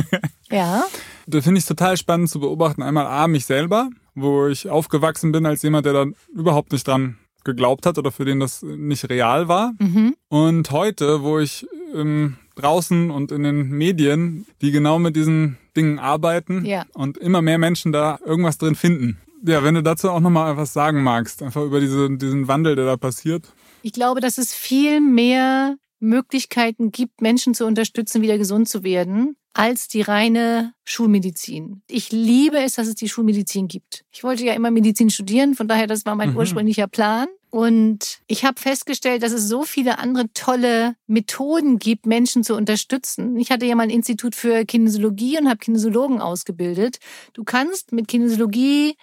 Ja. 0.52 0.84
da 1.28 1.42
finde 1.42 1.60
ich 1.60 1.66
total 1.66 1.96
spannend 1.96 2.28
zu 2.28 2.40
beobachten. 2.40 2.82
Einmal 2.82 3.06
A, 3.06 3.28
mich 3.28 3.46
selber, 3.46 3.92
wo 4.16 4.48
ich 4.48 4.68
aufgewachsen 4.68 5.32
bin 5.32 5.46
als 5.46 5.62
jemand, 5.62 5.86
der 5.86 5.94
da 5.94 6.06
überhaupt 6.34 6.72
nicht 6.72 6.88
dran 6.88 7.20
geglaubt 7.44 7.86
hat 7.86 8.00
oder 8.00 8.12
für 8.12 8.26
den 8.26 8.40
das 8.40 8.64
nicht 8.64 9.08
real 9.10 9.48
war. 9.48 9.74
Mhm. 9.78 10.16
Und 10.28 10.72
heute, 10.72 11.22
wo 11.22 11.38
ich 11.38 11.68
ähm, 11.94 12.38
draußen 12.56 13.12
und 13.12 13.32
in 13.32 13.44
den 13.44 13.70
Medien, 13.70 14.46
die 14.62 14.72
genau 14.72 15.00
mit 15.00 15.16
diesen 15.16 15.58
Dingen 15.76 16.00
arbeiten 16.00 16.66
ja. 16.66 16.86
und 16.94 17.18
immer 17.18 17.42
mehr 17.42 17.58
Menschen 17.58 17.92
da 17.92 18.20
irgendwas 18.26 18.58
drin 18.58 18.76
finden. 18.76 19.18
Ja, 19.46 19.64
wenn 19.64 19.76
du 19.76 19.84
dazu 19.84 20.10
auch 20.10 20.20
nochmal 20.20 20.58
was 20.58 20.74
sagen 20.74 21.02
magst, 21.02 21.42
einfach 21.42 21.64
über 21.64 21.80
diese, 21.80 22.10
diesen 22.18 22.48
Wandel, 22.48 22.76
der 22.76 22.86
da 22.86 22.98
passiert. 22.98 23.54
Ich 23.82 23.94
glaube, 23.94 24.20
dass 24.20 24.38
es 24.38 24.54
viel 24.54 25.00
mehr 25.00 25.78
Möglichkeiten 26.00 26.92
gibt, 26.92 27.22
Menschen 27.22 27.54
zu 27.54 27.66
unterstützen, 27.66 28.22
wieder 28.22 28.38
gesund 28.38 28.68
zu 28.68 28.84
werden, 28.84 29.36
als 29.54 29.88
die 29.88 30.02
reine 30.02 30.74
Schulmedizin. 30.86 31.82
Ich 31.88 32.12
liebe 32.12 32.58
es, 32.60 32.76
dass 32.76 32.88
es 32.88 32.96
die 32.96 33.10
Schulmedizin 33.10 33.68
gibt. 33.68 34.06
Ich 34.12 34.24
wollte 34.24 34.46
ja 34.46 34.54
immer 34.54 34.72
Medizin 34.72 35.10
studieren, 35.10 35.56
von 35.56 35.68
daher, 35.68 35.88
das 35.88 36.06
war 36.06 36.16
mein 36.16 36.32
mhm. 36.32 36.38
ursprünglicher 36.38 36.88
Plan. 36.88 37.28
Und 37.52 38.20
ich 38.28 38.46
habe 38.46 38.60
festgestellt, 38.60 39.24
dass 39.24 39.32
es 39.32 39.48
so 39.48 39.64
viele 39.64 39.98
andere 39.98 40.32
tolle 40.34 40.96
Methoden 41.08 41.80
gibt, 41.80 42.06
Menschen 42.06 42.44
zu 42.44 42.56
unterstützen. 42.56 43.38
Ich 43.38 43.50
hatte 43.50 43.66
ja 43.66 43.76
mal 43.76 43.84
ein 43.84 43.90
Institut 43.90 44.36
für 44.36 44.66
Kinesiologie 44.66 45.40
und 45.40 45.50
habe 45.50 45.58
Kinesiologen 45.58 46.22
ausgebildet. 46.22 47.00
Du 47.34 47.44
kannst 47.44 47.92
mit 47.92 48.08
Kinesiologie 48.08 48.96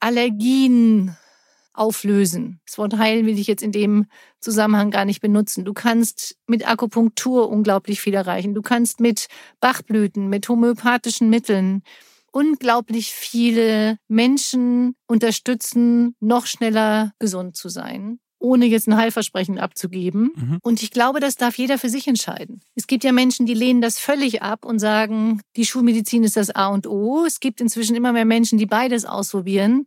Allergien 0.00 1.16
auflösen. 1.74 2.60
Das 2.66 2.78
Wort 2.78 2.96
heilen 2.96 3.26
will 3.26 3.38
ich 3.38 3.46
jetzt 3.46 3.62
in 3.62 3.72
dem 3.72 4.06
Zusammenhang 4.40 4.90
gar 4.90 5.04
nicht 5.04 5.20
benutzen. 5.20 5.64
Du 5.64 5.72
kannst 5.74 6.36
mit 6.46 6.68
Akupunktur 6.68 7.48
unglaublich 7.48 8.00
viel 8.00 8.14
erreichen. 8.14 8.54
Du 8.54 8.62
kannst 8.62 9.00
mit 9.00 9.28
Bachblüten, 9.60 10.28
mit 10.28 10.48
homöopathischen 10.48 11.30
Mitteln 11.30 11.82
unglaublich 12.32 13.12
viele 13.12 13.98
Menschen 14.08 14.94
unterstützen, 15.06 16.16
noch 16.20 16.46
schneller 16.46 17.12
gesund 17.18 17.56
zu 17.56 17.68
sein 17.68 18.18
ohne 18.42 18.66
jetzt 18.66 18.88
ein 18.88 18.96
Heilversprechen 18.96 19.58
abzugeben. 19.58 20.32
Mhm. 20.34 20.58
Und 20.62 20.82
ich 20.82 20.90
glaube, 20.90 21.20
das 21.20 21.36
darf 21.36 21.56
jeder 21.56 21.78
für 21.78 21.88
sich 21.88 22.08
entscheiden. 22.08 22.60
Es 22.74 22.86
gibt 22.86 23.04
ja 23.04 23.12
Menschen, 23.12 23.46
die 23.46 23.54
lehnen 23.54 23.80
das 23.80 23.98
völlig 23.98 24.42
ab 24.42 24.64
und 24.64 24.78
sagen, 24.80 25.40
die 25.56 25.64
Schulmedizin 25.64 26.24
ist 26.24 26.36
das 26.36 26.50
A 26.50 26.66
und 26.66 26.86
O. 26.86 27.24
Es 27.24 27.40
gibt 27.40 27.60
inzwischen 27.60 27.96
immer 27.96 28.12
mehr 28.12 28.24
Menschen, 28.24 28.58
die 28.58 28.66
beides 28.66 29.04
ausprobieren. 29.04 29.86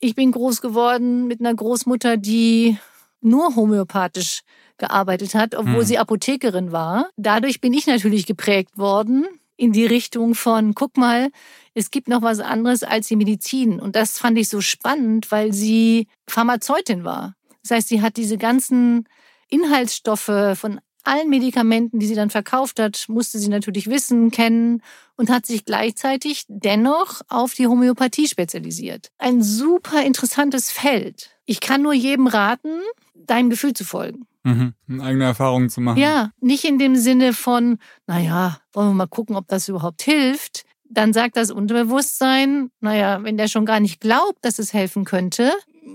Ich 0.00 0.14
bin 0.14 0.32
groß 0.32 0.60
geworden 0.60 1.28
mit 1.28 1.40
einer 1.40 1.54
Großmutter, 1.54 2.16
die 2.16 2.76
nur 3.20 3.54
homöopathisch 3.54 4.40
gearbeitet 4.78 5.34
hat, 5.34 5.54
obwohl 5.54 5.82
mhm. 5.82 5.86
sie 5.86 5.98
Apothekerin 5.98 6.72
war. 6.72 7.08
Dadurch 7.16 7.60
bin 7.60 7.72
ich 7.72 7.86
natürlich 7.86 8.26
geprägt 8.26 8.76
worden 8.76 9.26
in 9.56 9.72
die 9.72 9.86
Richtung 9.86 10.34
von, 10.34 10.74
guck 10.74 10.96
mal, 10.96 11.30
es 11.74 11.90
gibt 11.90 12.08
noch 12.08 12.22
was 12.22 12.40
anderes 12.40 12.82
als 12.82 13.08
die 13.08 13.16
Medizin. 13.16 13.80
Und 13.80 13.96
das 13.96 14.18
fand 14.18 14.38
ich 14.38 14.48
so 14.48 14.60
spannend, 14.60 15.30
weil 15.30 15.52
sie 15.52 16.08
Pharmazeutin 16.28 17.04
war. 17.04 17.34
Das 17.62 17.72
heißt, 17.72 17.88
sie 17.88 18.02
hat 18.02 18.16
diese 18.16 18.38
ganzen 18.38 19.08
Inhaltsstoffe 19.48 20.56
von 20.58 20.80
allen 21.04 21.28
Medikamenten, 21.28 21.98
die 21.98 22.06
sie 22.06 22.14
dann 22.14 22.30
verkauft 22.30 22.78
hat, 22.78 23.06
musste 23.08 23.38
sie 23.38 23.48
natürlich 23.48 23.88
wissen, 23.88 24.30
kennen 24.30 24.82
und 25.16 25.30
hat 25.30 25.46
sich 25.46 25.64
gleichzeitig 25.64 26.44
dennoch 26.48 27.22
auf 27.28 27.54
die 27.54 27.66
Homöopathie 27.66 28.28
spezialisiert. 28.28 29.10
Ein 29.18 29.42
super 29.42 30.02
interessantes 30.04 30.70
Feld. 30.70 31.30
Ich 31.44 31.60
kann 31.60 31.82
nur 31.82 31.92
jedem 31.92 32.28
raten, 32.28 32.80
deinem 33.14 33.50
Gefühl 33.50 33.74
zu 33.74 33.84
folgen. 33.84 34.26
Mhm. 34.44 34.74
Eigene 35.00 35.24
Erfahrungen 35.24 35.70
zu 35.70 35.80
machen. 35.80 35.98
Ja, 35.98 36.30
nicht 36.40 36.64
in 36.64 36.78
dem 36.78 36.96
Sinne 36.96 37.32
von, 37.32 37.78
naja, 38.06 38.58
wollen 38.72 38.88
wir 38.88 38.94
mal 38.94 39.06
gucken, 39.06 39.36
ob 39.36 39.46
das 39.48 39.68
überhaupt 39.68 40.02
hilft. 40.02 40.64
Dann 40.84 41.12
sagt 41.12 41.36
das 41.36 41.50
Unterbewusstsein, 41.50 42.70
naja, 42.80 43.22
wenn 43.22 43.36
der 43.36 43.48
schon 43.48 43.64
gar 43.64 43.80
nicht 43.80 44.00
glaubt, 44.00 44.44
dass 44.44 44.58
es 44.58 44.72
helfen 44.72 45.04
könnte, 45.04 45.52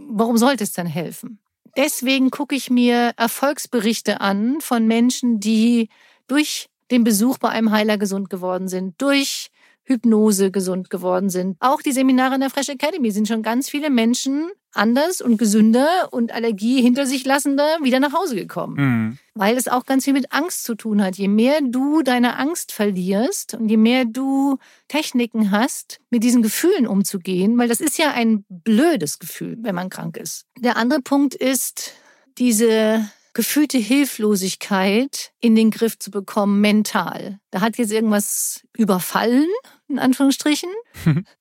warum 0.09 0.37
sollte 0.37 0.63
es 0.63 0.71
dann 0.71 0.87
helfen? 0.87 1.39
Deswegen 1.75 2.31
gucke 2.31 2.55
ich 2.55 2.71
mir 2.71 3.11
Erfolgsberichte 3.17 4.21
an 4.21 4.59
von 4.61 4.87
Menschen, 4.87 5.39
die 5.39 5.89
durch 6.27 6.69
den 6.89 7.03
Besuch 7.03 7.37
bei 7.37 7.49
einem 7.49 7.71
Heiler 7.71 7.97
gesund 7.97 8.29
geworden 8.29 8.67
sind, 8.67 8.99
durch 8.99 9.51
Hypnose 9.83 10.51
gesund 10.51 10.89
geworden 10.89 11.29
sind. 11.29 11.55
Auch 11.59 11.81
die 11.81 11.91
Seminare 11.91 12.35
in 12.35 12.41
der 12.41 12.49
Fresh 12.49 12.69
Academy 12.69 13.11
sind 13.11 13.27
schon 13.27 13.43
ganz 13.43 13.69
viele 13.69 13.89
Menschen 13.89 14.49
anders 14.73 15.21
und 15.21 15.37
gesünder 15.37 16.09
und 16.11 16.33
Allergie 16.33 16.81
hinter 16.81 17.05
sich 17.05 17.25
lassender 17.25 17.65
wieder 17.81 17.99
nach 17.99 18.13
Hause 18.13 18.35
gekommen. 18.35 18.75
Mhm. 18.75 19.17
Weil 19.33 19.57
es 19.57 19.67
auch 19.67 19.85
ganz 19.85 20.05
viel 20.05 20.13
mit 20.13 20.31
Angst 20.31 20.63
zu 20.63 20.75
tun 20.75 21.03
hat. 21.03 21.17
Je 21.17 21.27
mehr 21.27 21.59
du 21.61 22.01
deine 22.01 22.37
Angst 22.37 22.71
verlierst 22.71 23.53
und 23.53 23.69
je 23.69 23.77
mehr 23.77 24.05
du 24.05 24.57
Techniken 24.87 25.51
hast, 25.51 25.99
mit 26.09 26.23
diesen 26.23 26.41
Gefühlen 26.41 26.87
umzugehen, 26.87 27.57
weil 27.57 27.67
das 27.67 27.79
ist 27.79 27.97
ja 27.97 28.11
ein 28.11 28.45
blödes 28.49 29.19
Gefühl, 29.19 29.57
wenn 29.61 29.75
man 29.75 29.89
krank 29.89 30.17
ist. 30.17 30.45
Der 30.59 30.77
andere 30.77 31.01
Punkt 31.01 31.35
ist 31.35 31.93
diese 32.37 33.09
gefühlte 33.37 33.77
Hilflosigkeit 33.77 35.31
in 35.39 35.53
den 35.53 35.69
Griff 35.69 35.99
zu 35.99 36.09
bekommen, 36.09 36.59
mental. 36.59 37.39
Da 37.51 37.61
hat 37.61 37.77
jetzt 37.77 37.91
irgendwas 37.91 38.65
überfallen 38.75 39.45
in 39.87 39.99
Anführungsstrichen, 39.99 40.69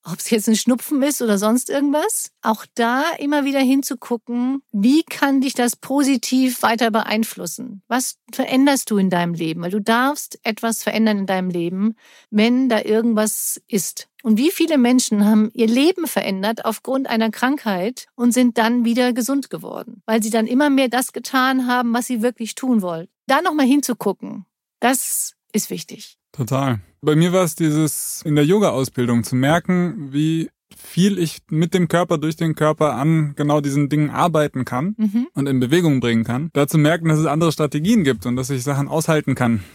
ob 0.04 0.18
es 0.18 0.28
jetzt 0.28 0.46
ein 0.46 0.56
Schnupfen 0.56 1.02
ist 1.02 1.22
oder 1.22 1.38
sonst 1.38 1.70
irgendwas. 1.70 2.32
Auch 2.42 2.66
da 2.74 3.02
immer 3.18 3.46
wieder 3.46 3.60
hinzugucken, 3.60 4.60
wie 4.72 5.04
kann 5.04 5.40
dich 5.40 5.54
das 5.54 5.74
positiv 5.74 6.60
weiter 6.60 6.90
beeinflussen? 6.90 7.82
Was 7.88 8.18
veränderst 8.30 8.90
du 8.90 8.98
in 8.98 9.08
deinem 9.08 9.32
Leben? 9.32 9.62
Weil 9.62 9.70
du 9.70 9.80
darfst 9.80 10.38
etwas 10.42 10.82
verändern 10.82 11.20
in 11.20 11.26
deinem 11.26 11.48
Leben, 11.48 11.96
wenn 12.28 12.68
da 12.68 12.82
irgendwas 12.82 13.58
ist. 13.68 14.08
Und 14.26 14.38
wie 14.38 14.50
viele 14.50 14.76
Menschen 14.76 15.24
haben 15.24 15.50
ihr 15.54 15.68
Leben 15.68 16.08
verändert 16.08 16.64
aufgrund 16.64 17.06
einer 17.06 17.30
Krankheit 17.30 18.08
und 18.16 18.34
sind 18.34 18.58
dann 18.58 18.84
wieder 18.84 19.12
gesund 19.12 19.50
geworden, 19.50 20.02
weil 20.04 20.20
sie 20.20 20.30
dann 20.30 20.48
immer 20.48 20.68
mehr 20.68 20.88
das 20.88 21.12
getan 21.12 21.68
haben, 21.68 21.94
was 21.94 22.08
sie 22.08 22.22
wirklich 22.22 22.56
tun 22.56 22.82
wollten. 22.82 23.12
Da 23.28 23.40
nochmal 23.40 23.66
hinzugucken, 23.66 24.44
das 24.80 25.36
ist 25.52 25.70
wichtig. 25.70 26.18
Total. 26.32 26.80
Bei 27.02 27.14
mir 27.14 27.32
war 27.32 27.44
es 27.44 27.54
dieses 27.54 28.22
in 28.24 28.34
der 28.34 28.44
Yoga-Ausbildung 28.44 29.22
zu 29.22 29.36
merken, 29.36 30.12
wie 30.12 30.50
viel 30.74 31.18
ich 31.18 31.38
mit 31.50 31.74
dem 31.74 31.88
Körper, 31.88 32.18
durch 32.18 32.36
den 32.36 32.54
Körper 32.54 32.94
an 32.94 33.34
genau 33.36 33.60
diesen 33.60 33.88
Dingen 33.88 34.10
arbeiten 34.10 34.64
kann 34.64 34.94
mhm. 34.96 35.28
und 35.34 35.48
in 35.48 35.60
Bewegung 35.60 36.00
bringen 36.00 36.24
kann. 36.24 36.50
Da 36.52 36.66
zu 36.66 36.78
merken, 36.78 37.08
dass 37.08 37.18
es 37.18 37.26
andere 37.26 37.52
Strategien 37.52 38.04
gibt 38.04 38.26
und 38.26 38.36
dass 38.36 38.50
ich 38.50 38.62
Sachen 38.62 38.88
aushalten 38.88 39.34
kann. 39.34 39.62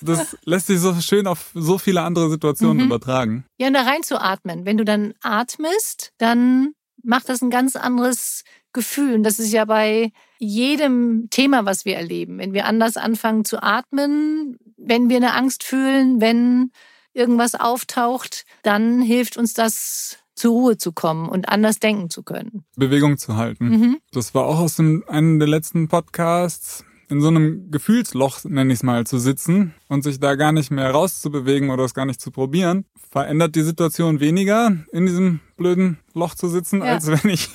Das 0.00 0.38
lässt 0.44 0.68
sich 0.68 0.78
so 0.78 0.94
schön 1.00 1.26
auf 1.26 1.50
so 1.54 1.76
viele 1.76 2.02
andere 2.02 2.30
Situationen 2.30 2.76
mhm. 2.76 2.84
übertragen. 2.84 3.44
Ja, 3.58 3.66
und 3.66 3.72
da 3.72 3.82
rein 3.82 4.04
zu 4.04 4.20
atmen. 4.20 4.64
Wenn 4.64 4.76
du 4.76 4.84
dann 4.84 5.12
atmest, 5.22 6.12
dann 6.18 6.74
macht 7.02 7.28
das 7.28 7.42
ein 7.42 7.50
ganz 7.50 7.74
anderes 7.74 8.44
Gefühl. 8.72 9.14
Und 9.14 9.24
das 9.24 9.40
ist 9.40 9.52
ja 9.52 9.64
bei 9.64 10.12
jedem 10.38 11.30
Thema, 11.30 11.64
was 11.64 11.84
wir 11.84 11.96
erleben. 11.96 12.38
Wenn 12.38 12.52
wir 12.52 12.66
anders 12.66 12.96
anfangen 12.96 13.44
zu 13.44 13.60
atmen, 13.60 14.56
wenn 14.76 15.08
wir 15.08 15.16
eine 15.16 15.34
Angst 15.34 15.64
fühlen, 15.64 16.20
wenn 16.20 16.70
irgendwas 17.12 17.56
auftaucht, 17.56 18.44
dann 18.62 19.02
hilft 19.02 19.36
uns 19.36 19.52
das 19.52 20.18
zur 20.38 20.52
Ruhe 20.52 20.78
zu 20.78 20.92
kommen 20.92 21.28
und 21.28 21.48
anders 21.48 21.78
denken 21.78 22.10
zu 22.10 22.22
können. 22.22 22.64
Bewegung 22.76 23.18
zu 23.18 23.36
halten. 23.36 23.68
Mhm. 23.68 23.96
Das 24.12 24.34
war 24.34 24.46
auch 24.46 24.58
aus 24.58 24.76
dem, 24.76 25.04
einem 25.08 25.38
der 25.38 25.48
letzten 25.48 25.88
Podcasts. 25.88 26.84
In 27.10 27.22
so 27.22 27.28
einem 27.28 27.70
Gefühlsloch, 27.70 28.44
nenne 28.44 28.70
ich 28.70 28.80
es 28.80 28.82
mal, 28.82 29.06
zu 29.06 29.18
sitzen 29.18 29.74
und 29.88 30.04
sich 30.04 30.20
da 30.20 30.34
gar 30.34 30.52
nicht 30.52 30.70
mehr 30.70 30.90
rauszubewegen 30.90 31.70
oder 31.70 31.84
es 31.84 31.94
gar 31.94 32.04
nicht 32.04 32.20
zu 32.20 32.30
probieren, 32.30 32.84
verändert 33.10 33.54
die 33.56 33.62
Situation 33.62 34.20
weniger, 34.20 34.76
in 34.92 35.06
diesem 35.06 35.40
blöden 35.56 35.98
Loch 36.12 36.34
zu 36.34 36.48
sitzen, 36.48 36.80
ja. 36.80 36.92
als 36.92 37.06
wenn 37.06 37.30
ich 37.30 37.48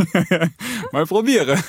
mal 0.92 1.06
probiere. 1.06 1.60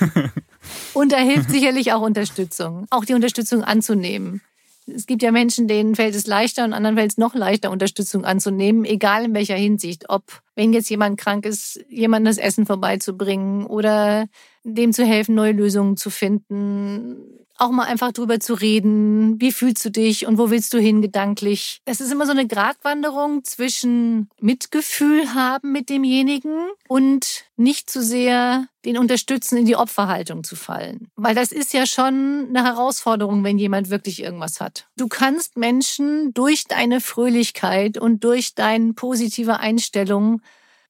Und 0.95 1.11
da 1.11 1.17
hilft 1.17 1.51
sicherlich 1.51 1.93
auch 1.93 2.01
Unterstützung, 2.01 2.87
auch 2.89 3.05
die 3.05 3.13
Unterstützung 3.13 3.63
anzunehmen 3.63 4.41
es 4.87 5.07
gibt 5.07 5.23
ja 5.23 5.31
Menschen, 5.31 5.67
denen 5.67 5.95
fällt 5.95 6.15
es 6.15 6.27
leichter 6.27 6.63
und 6.63 6.73
anderen 6.73 6.95
fällt 6.95 7.11
es 7.11 7.17
noch 7.17 7.35
leichter, 7.35 7.71
Unterstützung 7.71 8.25
anzunehmen, 8.25 8.85
egal 8.85 9.25
in 9.25 9.33
welcher 9.33 9.55
Hinsicht. 9.55 10.09
Ob, 10.09 10.41
wenn 10.55 10.73
jetzt 10.73 10.89
jemand 10.89 11.19
krank 11.19 11.45
ist, 11.45 11.83
jemand 11.89 12.25
das 12.25 12.37
Essen 12.37 12.65
vorbeizubringen 12.65 13.65
oder 13.65 14.27
dem 14.63 14.93
zu 14.93 15.05
helfen, 15.05 15.35
neue 15.35 15.51
Lösungen 15.51 15.97
zu 15.97 16.09
finden 16.09 17.45
auch 17.57 17.71
mal 17.71 17.85
einfach 17.85 18.11
drüber 18.11 18.39
zu 18.39 18.53
reden, 18.53 19.39
wie 19.39 19.51
fühlst 19.51 19.83
du 19.85 19.89
dich 19.89 20.25
und 20.25 20.37
wo 20.37 20.49
willst 20.49 20.73
du 20.73 20.79
hin 20.79 21.01
gedanklich. 21.01 21.81
Es 21.85 22.01
ist 22.01 22.11
immer 22.11 22.25
so 22.25 22.31
eine 22.31 22.47
Gratwanderung 22.47 23.43
zwischen 23.43 24.29
Mitgefühl 24.41 25.33
haben 25.33 25.71
mit 25.71 25.89
demjenigen 25.89 26.67
und 26.87 27.45
nicht 27.55 27.89
zu 27.89 28.01
sehr 28.01 28.67
den 28.83 28.97
unterstützen, 28.97 29.57
in 29.57 29.65
die 29.65 29.77
Opferhaltung 29.77 30.43
zu 30.43 30.55
fallen. 30.55 31.07
Weil 31.15 31.33
das 31.33 31.51
ist 31.51 31.73
ja 31.73 31.85
schon 31.85 32.47
eine 32.49 32.63
Herausforderung, 32.63 33.43
wenn 33.43 33.57
jemand 33.57 33.89
wirklich 33.89 34.21
irgendwas 34.21 34.59
hat. 34.59 34.87
Du 34.97 35.07
kannst 35.07 35.57
Menschen 35.57 36.33
durch 36.33 36.65
deine 36.65 36.99
Fröhlichkeit 36.99 37.97
und 37.97 38.23
durch 38.23 38.53
deine 38.53 38.93
positive 38.93 39.59
Einstellung 39.59 40.41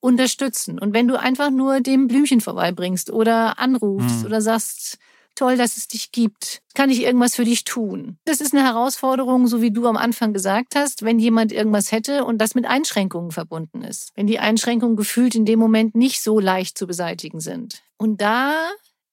unterstützen. 0.05 0.77
Und 0.77 0.93
wenn 0.93 1.07
du 1.07 1.19
einfach 1.19 1.49
nur 1.49 1.81
dem 1.81 2.07
Blümchen 2.07 2.39
vorbeibringst 2.39 3.09
oder 3.09 3.57
anrufst 3.59 4.19
mhm. 4.19 4.25
oder 4.25 4.39
sagst, 4.39 4.99
toll, 5.33 5.57
dass 5.57 5.77
es 5.77 5.87
dich 5.87 6.11
gibt. 6.11 6.61
Kann 6.75 6.89
ich 6.89 7.01
irgendwas 7.01 7.35
für 7.35 7.43
dich 7.43 7.65
tun? 7.65 8.17
Das 8.23 8.39
ist 8.39 8.53
eine 8.53 8.63
Herausforderung, 8.63 9.47
so 9.47 9.61
wie 9.61 9.71
du 9.71 9.87
am 9.87 9.97
Anfang 9.97 10.31
gesagt 10.31 10.75
hast, 10.75 11.03
wenn 11.03 11.19
jemand 11.19 11.51
irgendwas 11.51 11.91
hätte 11.91 12.23
und 12.23 12.37
das 12.37 12.55
mit 12.55 12.65
Einschränkungen 12.65 13.31
verbunden 13.31 13.81
ist. 13.81 14.11
Wenn 14.15 14.27
die 14.27 14.39
Einschränkungen 14.39 14.95
gefühlt 14.95 15.35
in 15.35 15.45
dem 15.45 15.59
Moment 15.59 15.95
nicht 15.95 16.21
so 16.21 16.39
leicht 16.39 16.77
zu 16.77 16.87
beseitigen 16.87 17.39
sind. 17.39 17.81
Und 17.97 18.21
da 18.21 18.53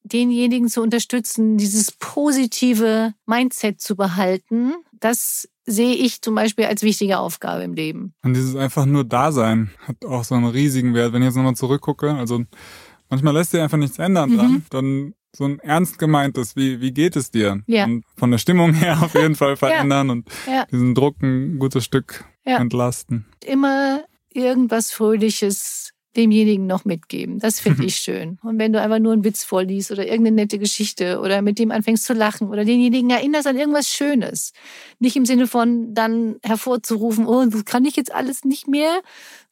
denjenigen 0.05 0.69
zu 0.69 0.83
unterstützen, 0.83 1.57
dieses 1.57 1.93
positive 1.93 3.15
Mindset 3.27 3.81
zu 3.81 3.97
behalten, 3.97 4.75
das 5.03 5.49
sehe 5.65 5.95
ich 5.95 6.23
zum 6.23 6.35
Beispiel 6.35 6.65
als 6.65 6.83
wichtige 6.83 7.19
Aufgabe 7.19 7.63
im 7.63 7.75
Leben. 7.75 8.15
Und 8.23 8.35
dieses 8.35 8.57
einfach 8.57 8.87
nur 8.87 9.05
Dasein 9.05 9.71
hat 9.87 10.05
auch 10.05 10.25
so 10.25 10.35
einen 10.35 10.47
riesigen 10.47 10.95
Wert. 10.95 11.13
Wenn 11.13 11.23
ich 11.23 11.27
jetzt 11.27 11.37
nochmal 11.37 11.57
zurückgucke, 11.57 12.15
also 12.15 12.45
manchmal 13.09 13.35
lässt 13.35 13.51
sich 13.51 13.61
einfach 13.61 13.79
nichts 13.79 13.99
ändern 13.99 14.31
mhm. 14.31 14.37
dran, 14.37 14.67
dann 14.71 15.15
so 15.35 15.45
ein 15.45 15.59
ernst 15.61 15.99
gemeintes, 15.99 16.57
wie, 16.57 16.81
wie 16.81 16.93
geht 16.93 17.17
es 17.17 17.31
dir? 17.31 17.63
Ja. 17.67 17.85
Und 17.85 18.05
von 18.17 18.31
der 18.31 18.39
Stimmung 18.39 18.75
her 18.75 18.99
auf 19.03 19.15
jeden 19.15 19.35
Fall 19.35 19.57
verändern 19.57 20.07
ja. 20.07 20.13
und 20.13 20.29
ja. 20.47 20.67
diesen 20.67 20.95
Druck 20.95 21.21
ein 21.23 21.59
gutes 21.59 21.85
Stück 21.85 22.25
ja. 22.45 22.59
entlasten. 22.59 23.27
Immer 23.45 24.05
irgendwas 24.31 24.93
Fröhliches 24.93 25.93
demjenigen 26.17 26.67
noch 26.67 26.85
mitgeben. 26.85 27.39
Das 27.39 27.61
finde 27.61 27.85
ich 27.85 27.97
schön. 27.97 28.39
Und 28.43 28.59
wenn 28.59 28.73
du 28.73 28.81
einfach 28.81 28.99
nur 28.99 29.13
einen 29.13 29.25
Witz 29.25 29.45
vorliest 29.45 29.91
oder 29.91 30.05
irgendeine 30.05 30.37
nette 30.37 30.59
Geschichte 30.59 31.21
oder 31.21 31.43
mit 31.43 31.59
dem 31.59 31.71
anfängst 31.71 32.05
zu 32.05 32.13
lachen 32.13 32.49
oder 32.49 32.65
denjenigen 32.65 33.11
erinnerst 33.11 33.47
an 33.47 33.57
irgendwas 33.57 33.89
Schönes. 33.89 34.53
Nicht 34.99 35.17
im 35.17 35.25
Sinne 35.25 35.47
von 35.47 35.95
dann 35.95 36.37
hervorzurufen, 36.43 37.27
oh, 37.27 37.45
das 37.47 37.65
kann 37.65 37.85
ich 37.85 37.97
jetzt 37.97 38.13
alles 38.13 38.45
nicht 38.45 38.69
mehr, 38.69 39.01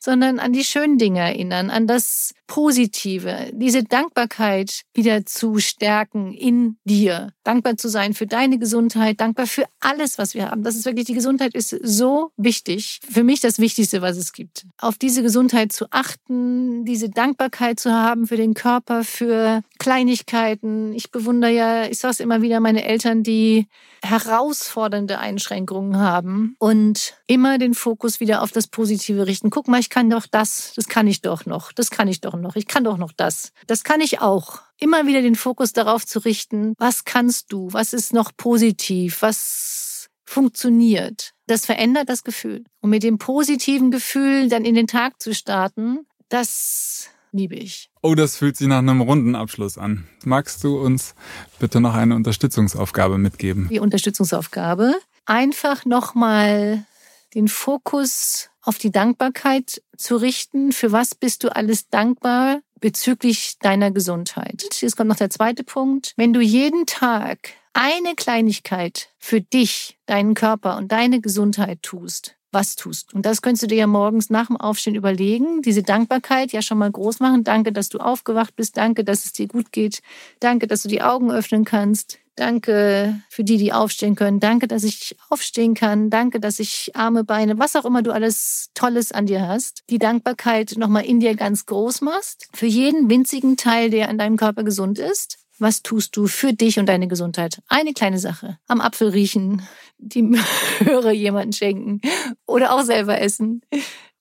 sondern 0.00 0.38
an 0.38 0.52
die 0.52 0.64
schönen 0.64 0.98
Dinge 0.98 1.20
erinnern, 1.20 1.70
an 1.70 1.86
das 1.86 2.34
Positive, 2.46 3.50
diese 3.52 3.84
Dankbarkeit 3.84 4.82
wieder 4.94 5.24
zu 5.24 5.58
stärken 5.58 6.32
in 6.32 6.78
dir. 6.84 7.32
Dankbar 7.44 7.76
zu 7.76 7.88
sein 7.88 8.14
für 8.14 8.26
deine 8.26 8.58
Gesundheit, 8.58 9.20
dankbar 9.20 9.46
für 9.46 9.66
alles, 9.78 10.18
was 10.18 10.34
wir 10.34 10.50
haben. 10.50 10.62
Das 10.62 10.74
ist 10.74 10.84
wirklich, 10.86 11.06
die 11.06 11.14
Gesundheit 11.14 11.54
ist 11.54 11.76
so 11.82 12.32
wichtig. 12.36 13.00
Für 13.08 13.22
mich 13.22 13.40
das 13.40 13.58
Wichtigste, 13.58 14.02
was 14.02 14.16
es 14.16 14.32
gibt. 14.32 14.66
Auf 14.78 14.98
diese 14.98 15.22
Gesundheit 15.22 15.72
zu 15.72 15.86
achten, 15.90 16.84
diese 16.84 17.10
Dankbarkeit 17.10 17.78
zu 17.78 17.92
haben 17.92 18.26
für 18.26 18.36
den 18.36 18.54
Körper, 18.54 19.04
für 19.04 19.62
Kleinigkeiten. 19.78 20.92
Ich 20.94 21.10
bewundere 21.10 21.52
ja, 21.52 21.84
ich 21.84 21.98
sage 21.98 22.12
es 22.12 22.20
immer 22.20 22.42
wieder, 22.42 22.60
meine 22.60 22.84
Eltern, 22.84 23.22
die 23.22 23.68
herausfordernde 24.02 25.18
Einschränkungen 25.18 25.98
haben 25.98 26.56
und 26.58 27.14
immer 27.26 27.58
den 27.58 27.74
Fokus 27.74 28.18
wieder 28.18 28.42
auf 28.42 28.50
das 28.50 28.66
Positive 28.66 29.26
richten. 29.26 29.50
Guck 29.50 29.68
mal, 29.68 29.78
ich 29.90 29.94
kann 29.94 30.08
doch 30.08 30.28
das, 30.30 30.72
das 30.76 30.86
kann 30.86 31.08
ich 31.08 31.20
doch 31.20 31.46
noch, 31.46 31.72
das 31.72 31.90
kann 31.90 32.06
ich 32.06 32.20
doch 32.20 32.36
noch, 32.36 32.54
ich 32.54 32.68
kann 32.68 32.84
doch 32.84 32.96
noch 32.96 33.10
das, 33.10 33.50
das 33.66 33.82
kann 33.82 34.00
ich 34.00 34.20
auch. 34.20 34.60
Immer 34.78 35.08
wieder 35.08 35.20
den 35.20 35.34
Fokus 35.34 35.72
darauf 35.72 36.06
zu 36.06 36.20
richten, 36.20 36.74
was 36.78 37.04
kannst 37.04 37.52
du, 37.52 37.72
was 37.72 37.92
ist 37.92 38.12
noch 38.12 38.30
positiv, 38.36 39.20
was 39.20 40.08
funktioniert. 40.24 41.32
Das 41.48 41.66
verändert 41.66 42.08
das 42.08 42.22
Gefühl. 42.22 42.62
Und 42.78 42.90
mit 42.90 43.02
dem 43.02 43.18
positiven 43.18 43.90
Gefühl 43.90 44.48
dann 44.48 44.64
in 44.64 44.76
den 44.76 44.86
Tag 44.86 45.20
zu 45.20 45.34
starten, 45.34 46.06
das 46.28 47.08
liebe 47.32 47.56
ich. 47.56 47.90
Oh, 48.00 48.14
das 48.14 48.36
fühlt 48.36 48.56
sich 48.56 48.68
nach 48.68 48.78
einem 48.78 49.00
runden 49.00 49.34
Abschluss 49.34 49.76
an. 49.76 50.06
Magst 50.24 50.62
du 50.62 50.78
uns 50.78 51.16
bitte 51.58 51.80
noch 51.80 51.94
eine 51.94 52.14
Unterstützungsaufgabe 52.14 53.18
mitgeben? 53.18 53.66
Die 53.72 53.80
Unterstützungsaufgabe. 53.80 54.94
Einfach 55.26 55.84
nochmal 55.84 56.86
den 57.34 57.48
Fokus 57.48 58.49
auf 58.62 58.78
die 58.78 58.90
Dankbarkeit 58.90 59.82
zu 59.96 60.16
richten. 60.16 60.72
Für 60.72 60.92
was 60.92 61.14
bist 61.14 61.44
du 61.44 61.54
alles 61.54 61.88
dankbar 61.88 62.60
bezüglich 62.80 63.58
deiner 63.60 63.90
Gesundheit? 63.90 64.64
Jetzt 64.80 64.96
kommt 64.96 65.08
noch 65.08 65.16
der 65.16 65.30
zweite 65.30 65.64
Punkt. 65.64 66.12
Wenn 66.16 66.32
du 66.32 66.40
jeden 66.40 66.86
Tag 66.86 67.50
eine 67.72 68.14
Kleinigkeit 68.16 69.10
für 69.18 69.40
dich, 69.40 69.98
deinen 70.06 70.34
Körper 70.34 70.76
und 70.76 70.92
deine 70.92 71.20
Gesundheit 71.20 71.82
tust, 71.82 72.36
was 72.52 72.76
tust. 72.76 73.14
Und 73.14 73.26
das 73.26 73.42
könntest 73.42 73.62
du 73.62 73.66
dir 73.68 73.78
ja 73.78 73.86
morgens 73.86 74.30
nach 74.30 74.48
dem 74.48 74.56
Aufstehen 74.56 74.96
überlegen. 74.96 75.62
Diese 75.62 75.82
Dankbarkeit 75.82 76.52
ja 76.52 76.62
schon 76.62 76.78
mal 76.78 76.90
groß 76.90 77.20
machen. 77.20 77.44
Danke, 77.44 77.72
dass 77.72 77.88
du 77.88 77.98
aufgewacht 77.98 78.56
bist. 78.56 78.76
Danke, 78.76 79.04
dass 79.04 79.24
es 79.24 79.32
dir 79.32 79.46
gut 79.46 79.72
geht. 79.72 80.02
Danke, 80.40 80.66
dass 80.66 80.82
du 80.82 80.88
die 80.88 81.02
Augen 81.02 81.30
öffnen 81.30 81.64
kannst. 81.64 82.18
Danke 82.36 83.20
für 83.28 83.44
die, 83.44 83.58
die 83.58 83.72
aufstehen 83.72 84.14
können. 84.14 84.40
Danke, 84.40 84.66
dass 84.66 84.82
ich 84.84 85.16
aufstehen 85.28 85.74
kann. 85.74 86.10
Danke, 86.10 86.40
dass 86.40 86.58
ich 86.58 86.92
Arme, 86.94 87.24
Beine, 87.24 87.58
was 87.58 87.76
auch 87.76 87.84
immer 87.84 88.02
du 88.02 88.12
alles 88.12 88.70
Tolles 88.74 89.12
an 89.12 89.26
dir 89.26 89.46
hast. 89.46 89.82
Die 89.90 89.98
Dankbarkeit 89.98 90.74
nochmal 90.76 91.04
in 91.04 91.20
dir 91.20 91.34
ganz 91.34 91.66
groß 91.66 92.00
machst. 92.00 92.48
Für 92.54 92.66
jeden 92.66 93.10
winzigen 93.10 93.56
Teil, 93.56 93.90
der 93.90 94.08
an 94.08 94.18
deinem 94.18 94.36
Körper 94.36 94.64
gesund 94.64 94.98
ist. 94.98 95.38
Was 95.58 95.82
tust 95.82 96.16
du 96.16 96.26
für 96.26 96.54
dich 96.54 96.78
und 96.78 96.86
deine 96.86 97.06
Gesundheit? 97.06 97.60
Eine 97.68 97.92
kleine 97.92 98.18
Sache. 98.18 98.58
Am 98.66 98.80
Apfel 98.80 99.10
riechen, 99.10 99.60
die 99.98 100.22
Möhre 100.80 101.12
jemanden 101.12 101.52
schenken 101.52 102.00
oder 102.46 102.72
auch 102.72 102.82
selber 102.82 103.20
essen. 103.20 103.60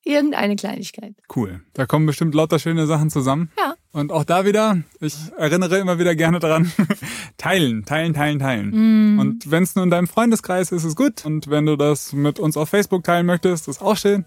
Irgendeine 0.04 0.58
Kleinigkeit. 0.58 1.16
Cool. 1.34 1.62
Da 1.74 1.86
kommen 1.86 2.06
bestimmt 2.06 2.36
lauter 2.36 2.60
schöne 2.60 2.88
Sachen 2.88 3.10
zusammen. 3.10 3.52
Ja. 3.58 3.69
Und 3.92 4.12
auch 4.12 4.24
da 4.24 4.46
wieder, 4.46 4.78
ich 5.00 5.16
erinnere 5.36 5.80
immer 5.80 5.98
wieder 5.98 6.14
gerne 6.14 6.38
daran, 6.38 6.72
teilen, 7.38 7.86
teilen, 7.86 8.14
teilen, 8.14 8.38
teilen. 8.38 9.16
Mm. 9.16 9.20
Und 9.20 9.50
wenn 9.50 9.64
es 9.64 9.74
nur 9.74 9.84
in 9.84 9.90
deinem 9.90 10.08
Freundeskreis 10.08 10.72
ist, 10.72 10.84
ist 10.84 10.90
es 10.90 10.96
gut. 10.96 11.26
Und 11.26 11.50
wenn 11.50 11.66
du 11.66 11.76
das 11.76 12.14
mit 12.14 12.40
uns 12.40 12.56
auf 12.56 12.70
Facebook 12.70 13.04
teilen 13.04 13.26
möchtest, 13.26 13.68
ist 13.68 13.82
auch 13.82 13.98
schön. 13.98 14.26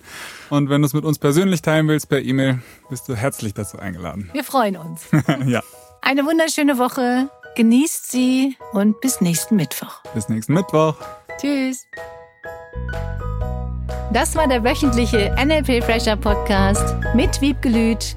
Und 0.51 0.69
wenn 0.69 0.83
du 0.83 0.87
es 0.87 0.95
mit 0.95 1.05
uns 1.05 1.21
persönlich 1.21 1.63
teilen 1.63 1.87
willst 1.87 2.09
per 2.09 2.21
E-Mail, 2.21 2.61
bist 2.91 3.09
du 3.09 3.15
herzlich 3.15 3.55
dazu 3.55 3.79
eingeladen. 3.79 4.31
Wir 4.33 4.43
freuen 4.43 4.77
uns. 4.77 5.03
ja. 5.47 5.63
Eine 6.01 6.25
wunderschöne 6.25 6.79
Woche. 6.79 7.31
Genießt 7.55 8.11
sie 8.11 8.57
und 8.73 9.01
bis 9.01 9.21
nächsten 9.21 9.55
Mittwoch. 9.55 10.03
Bis 10.13 10.29
nächsten 10.29 10.55
Mittwoch. 10.55 10.97
Tschüss. 11.41 11.87
Das 14.13 14.35
war 14.35 14.49
der 14.49 14.65
wöchentliche 14.65 15.35
NLP 15.39 15.85
Fresher 15.85 16.17
Podcast 16.17 16.97
mit 17.15 17.41
Wiebgelüt 17.41 18.17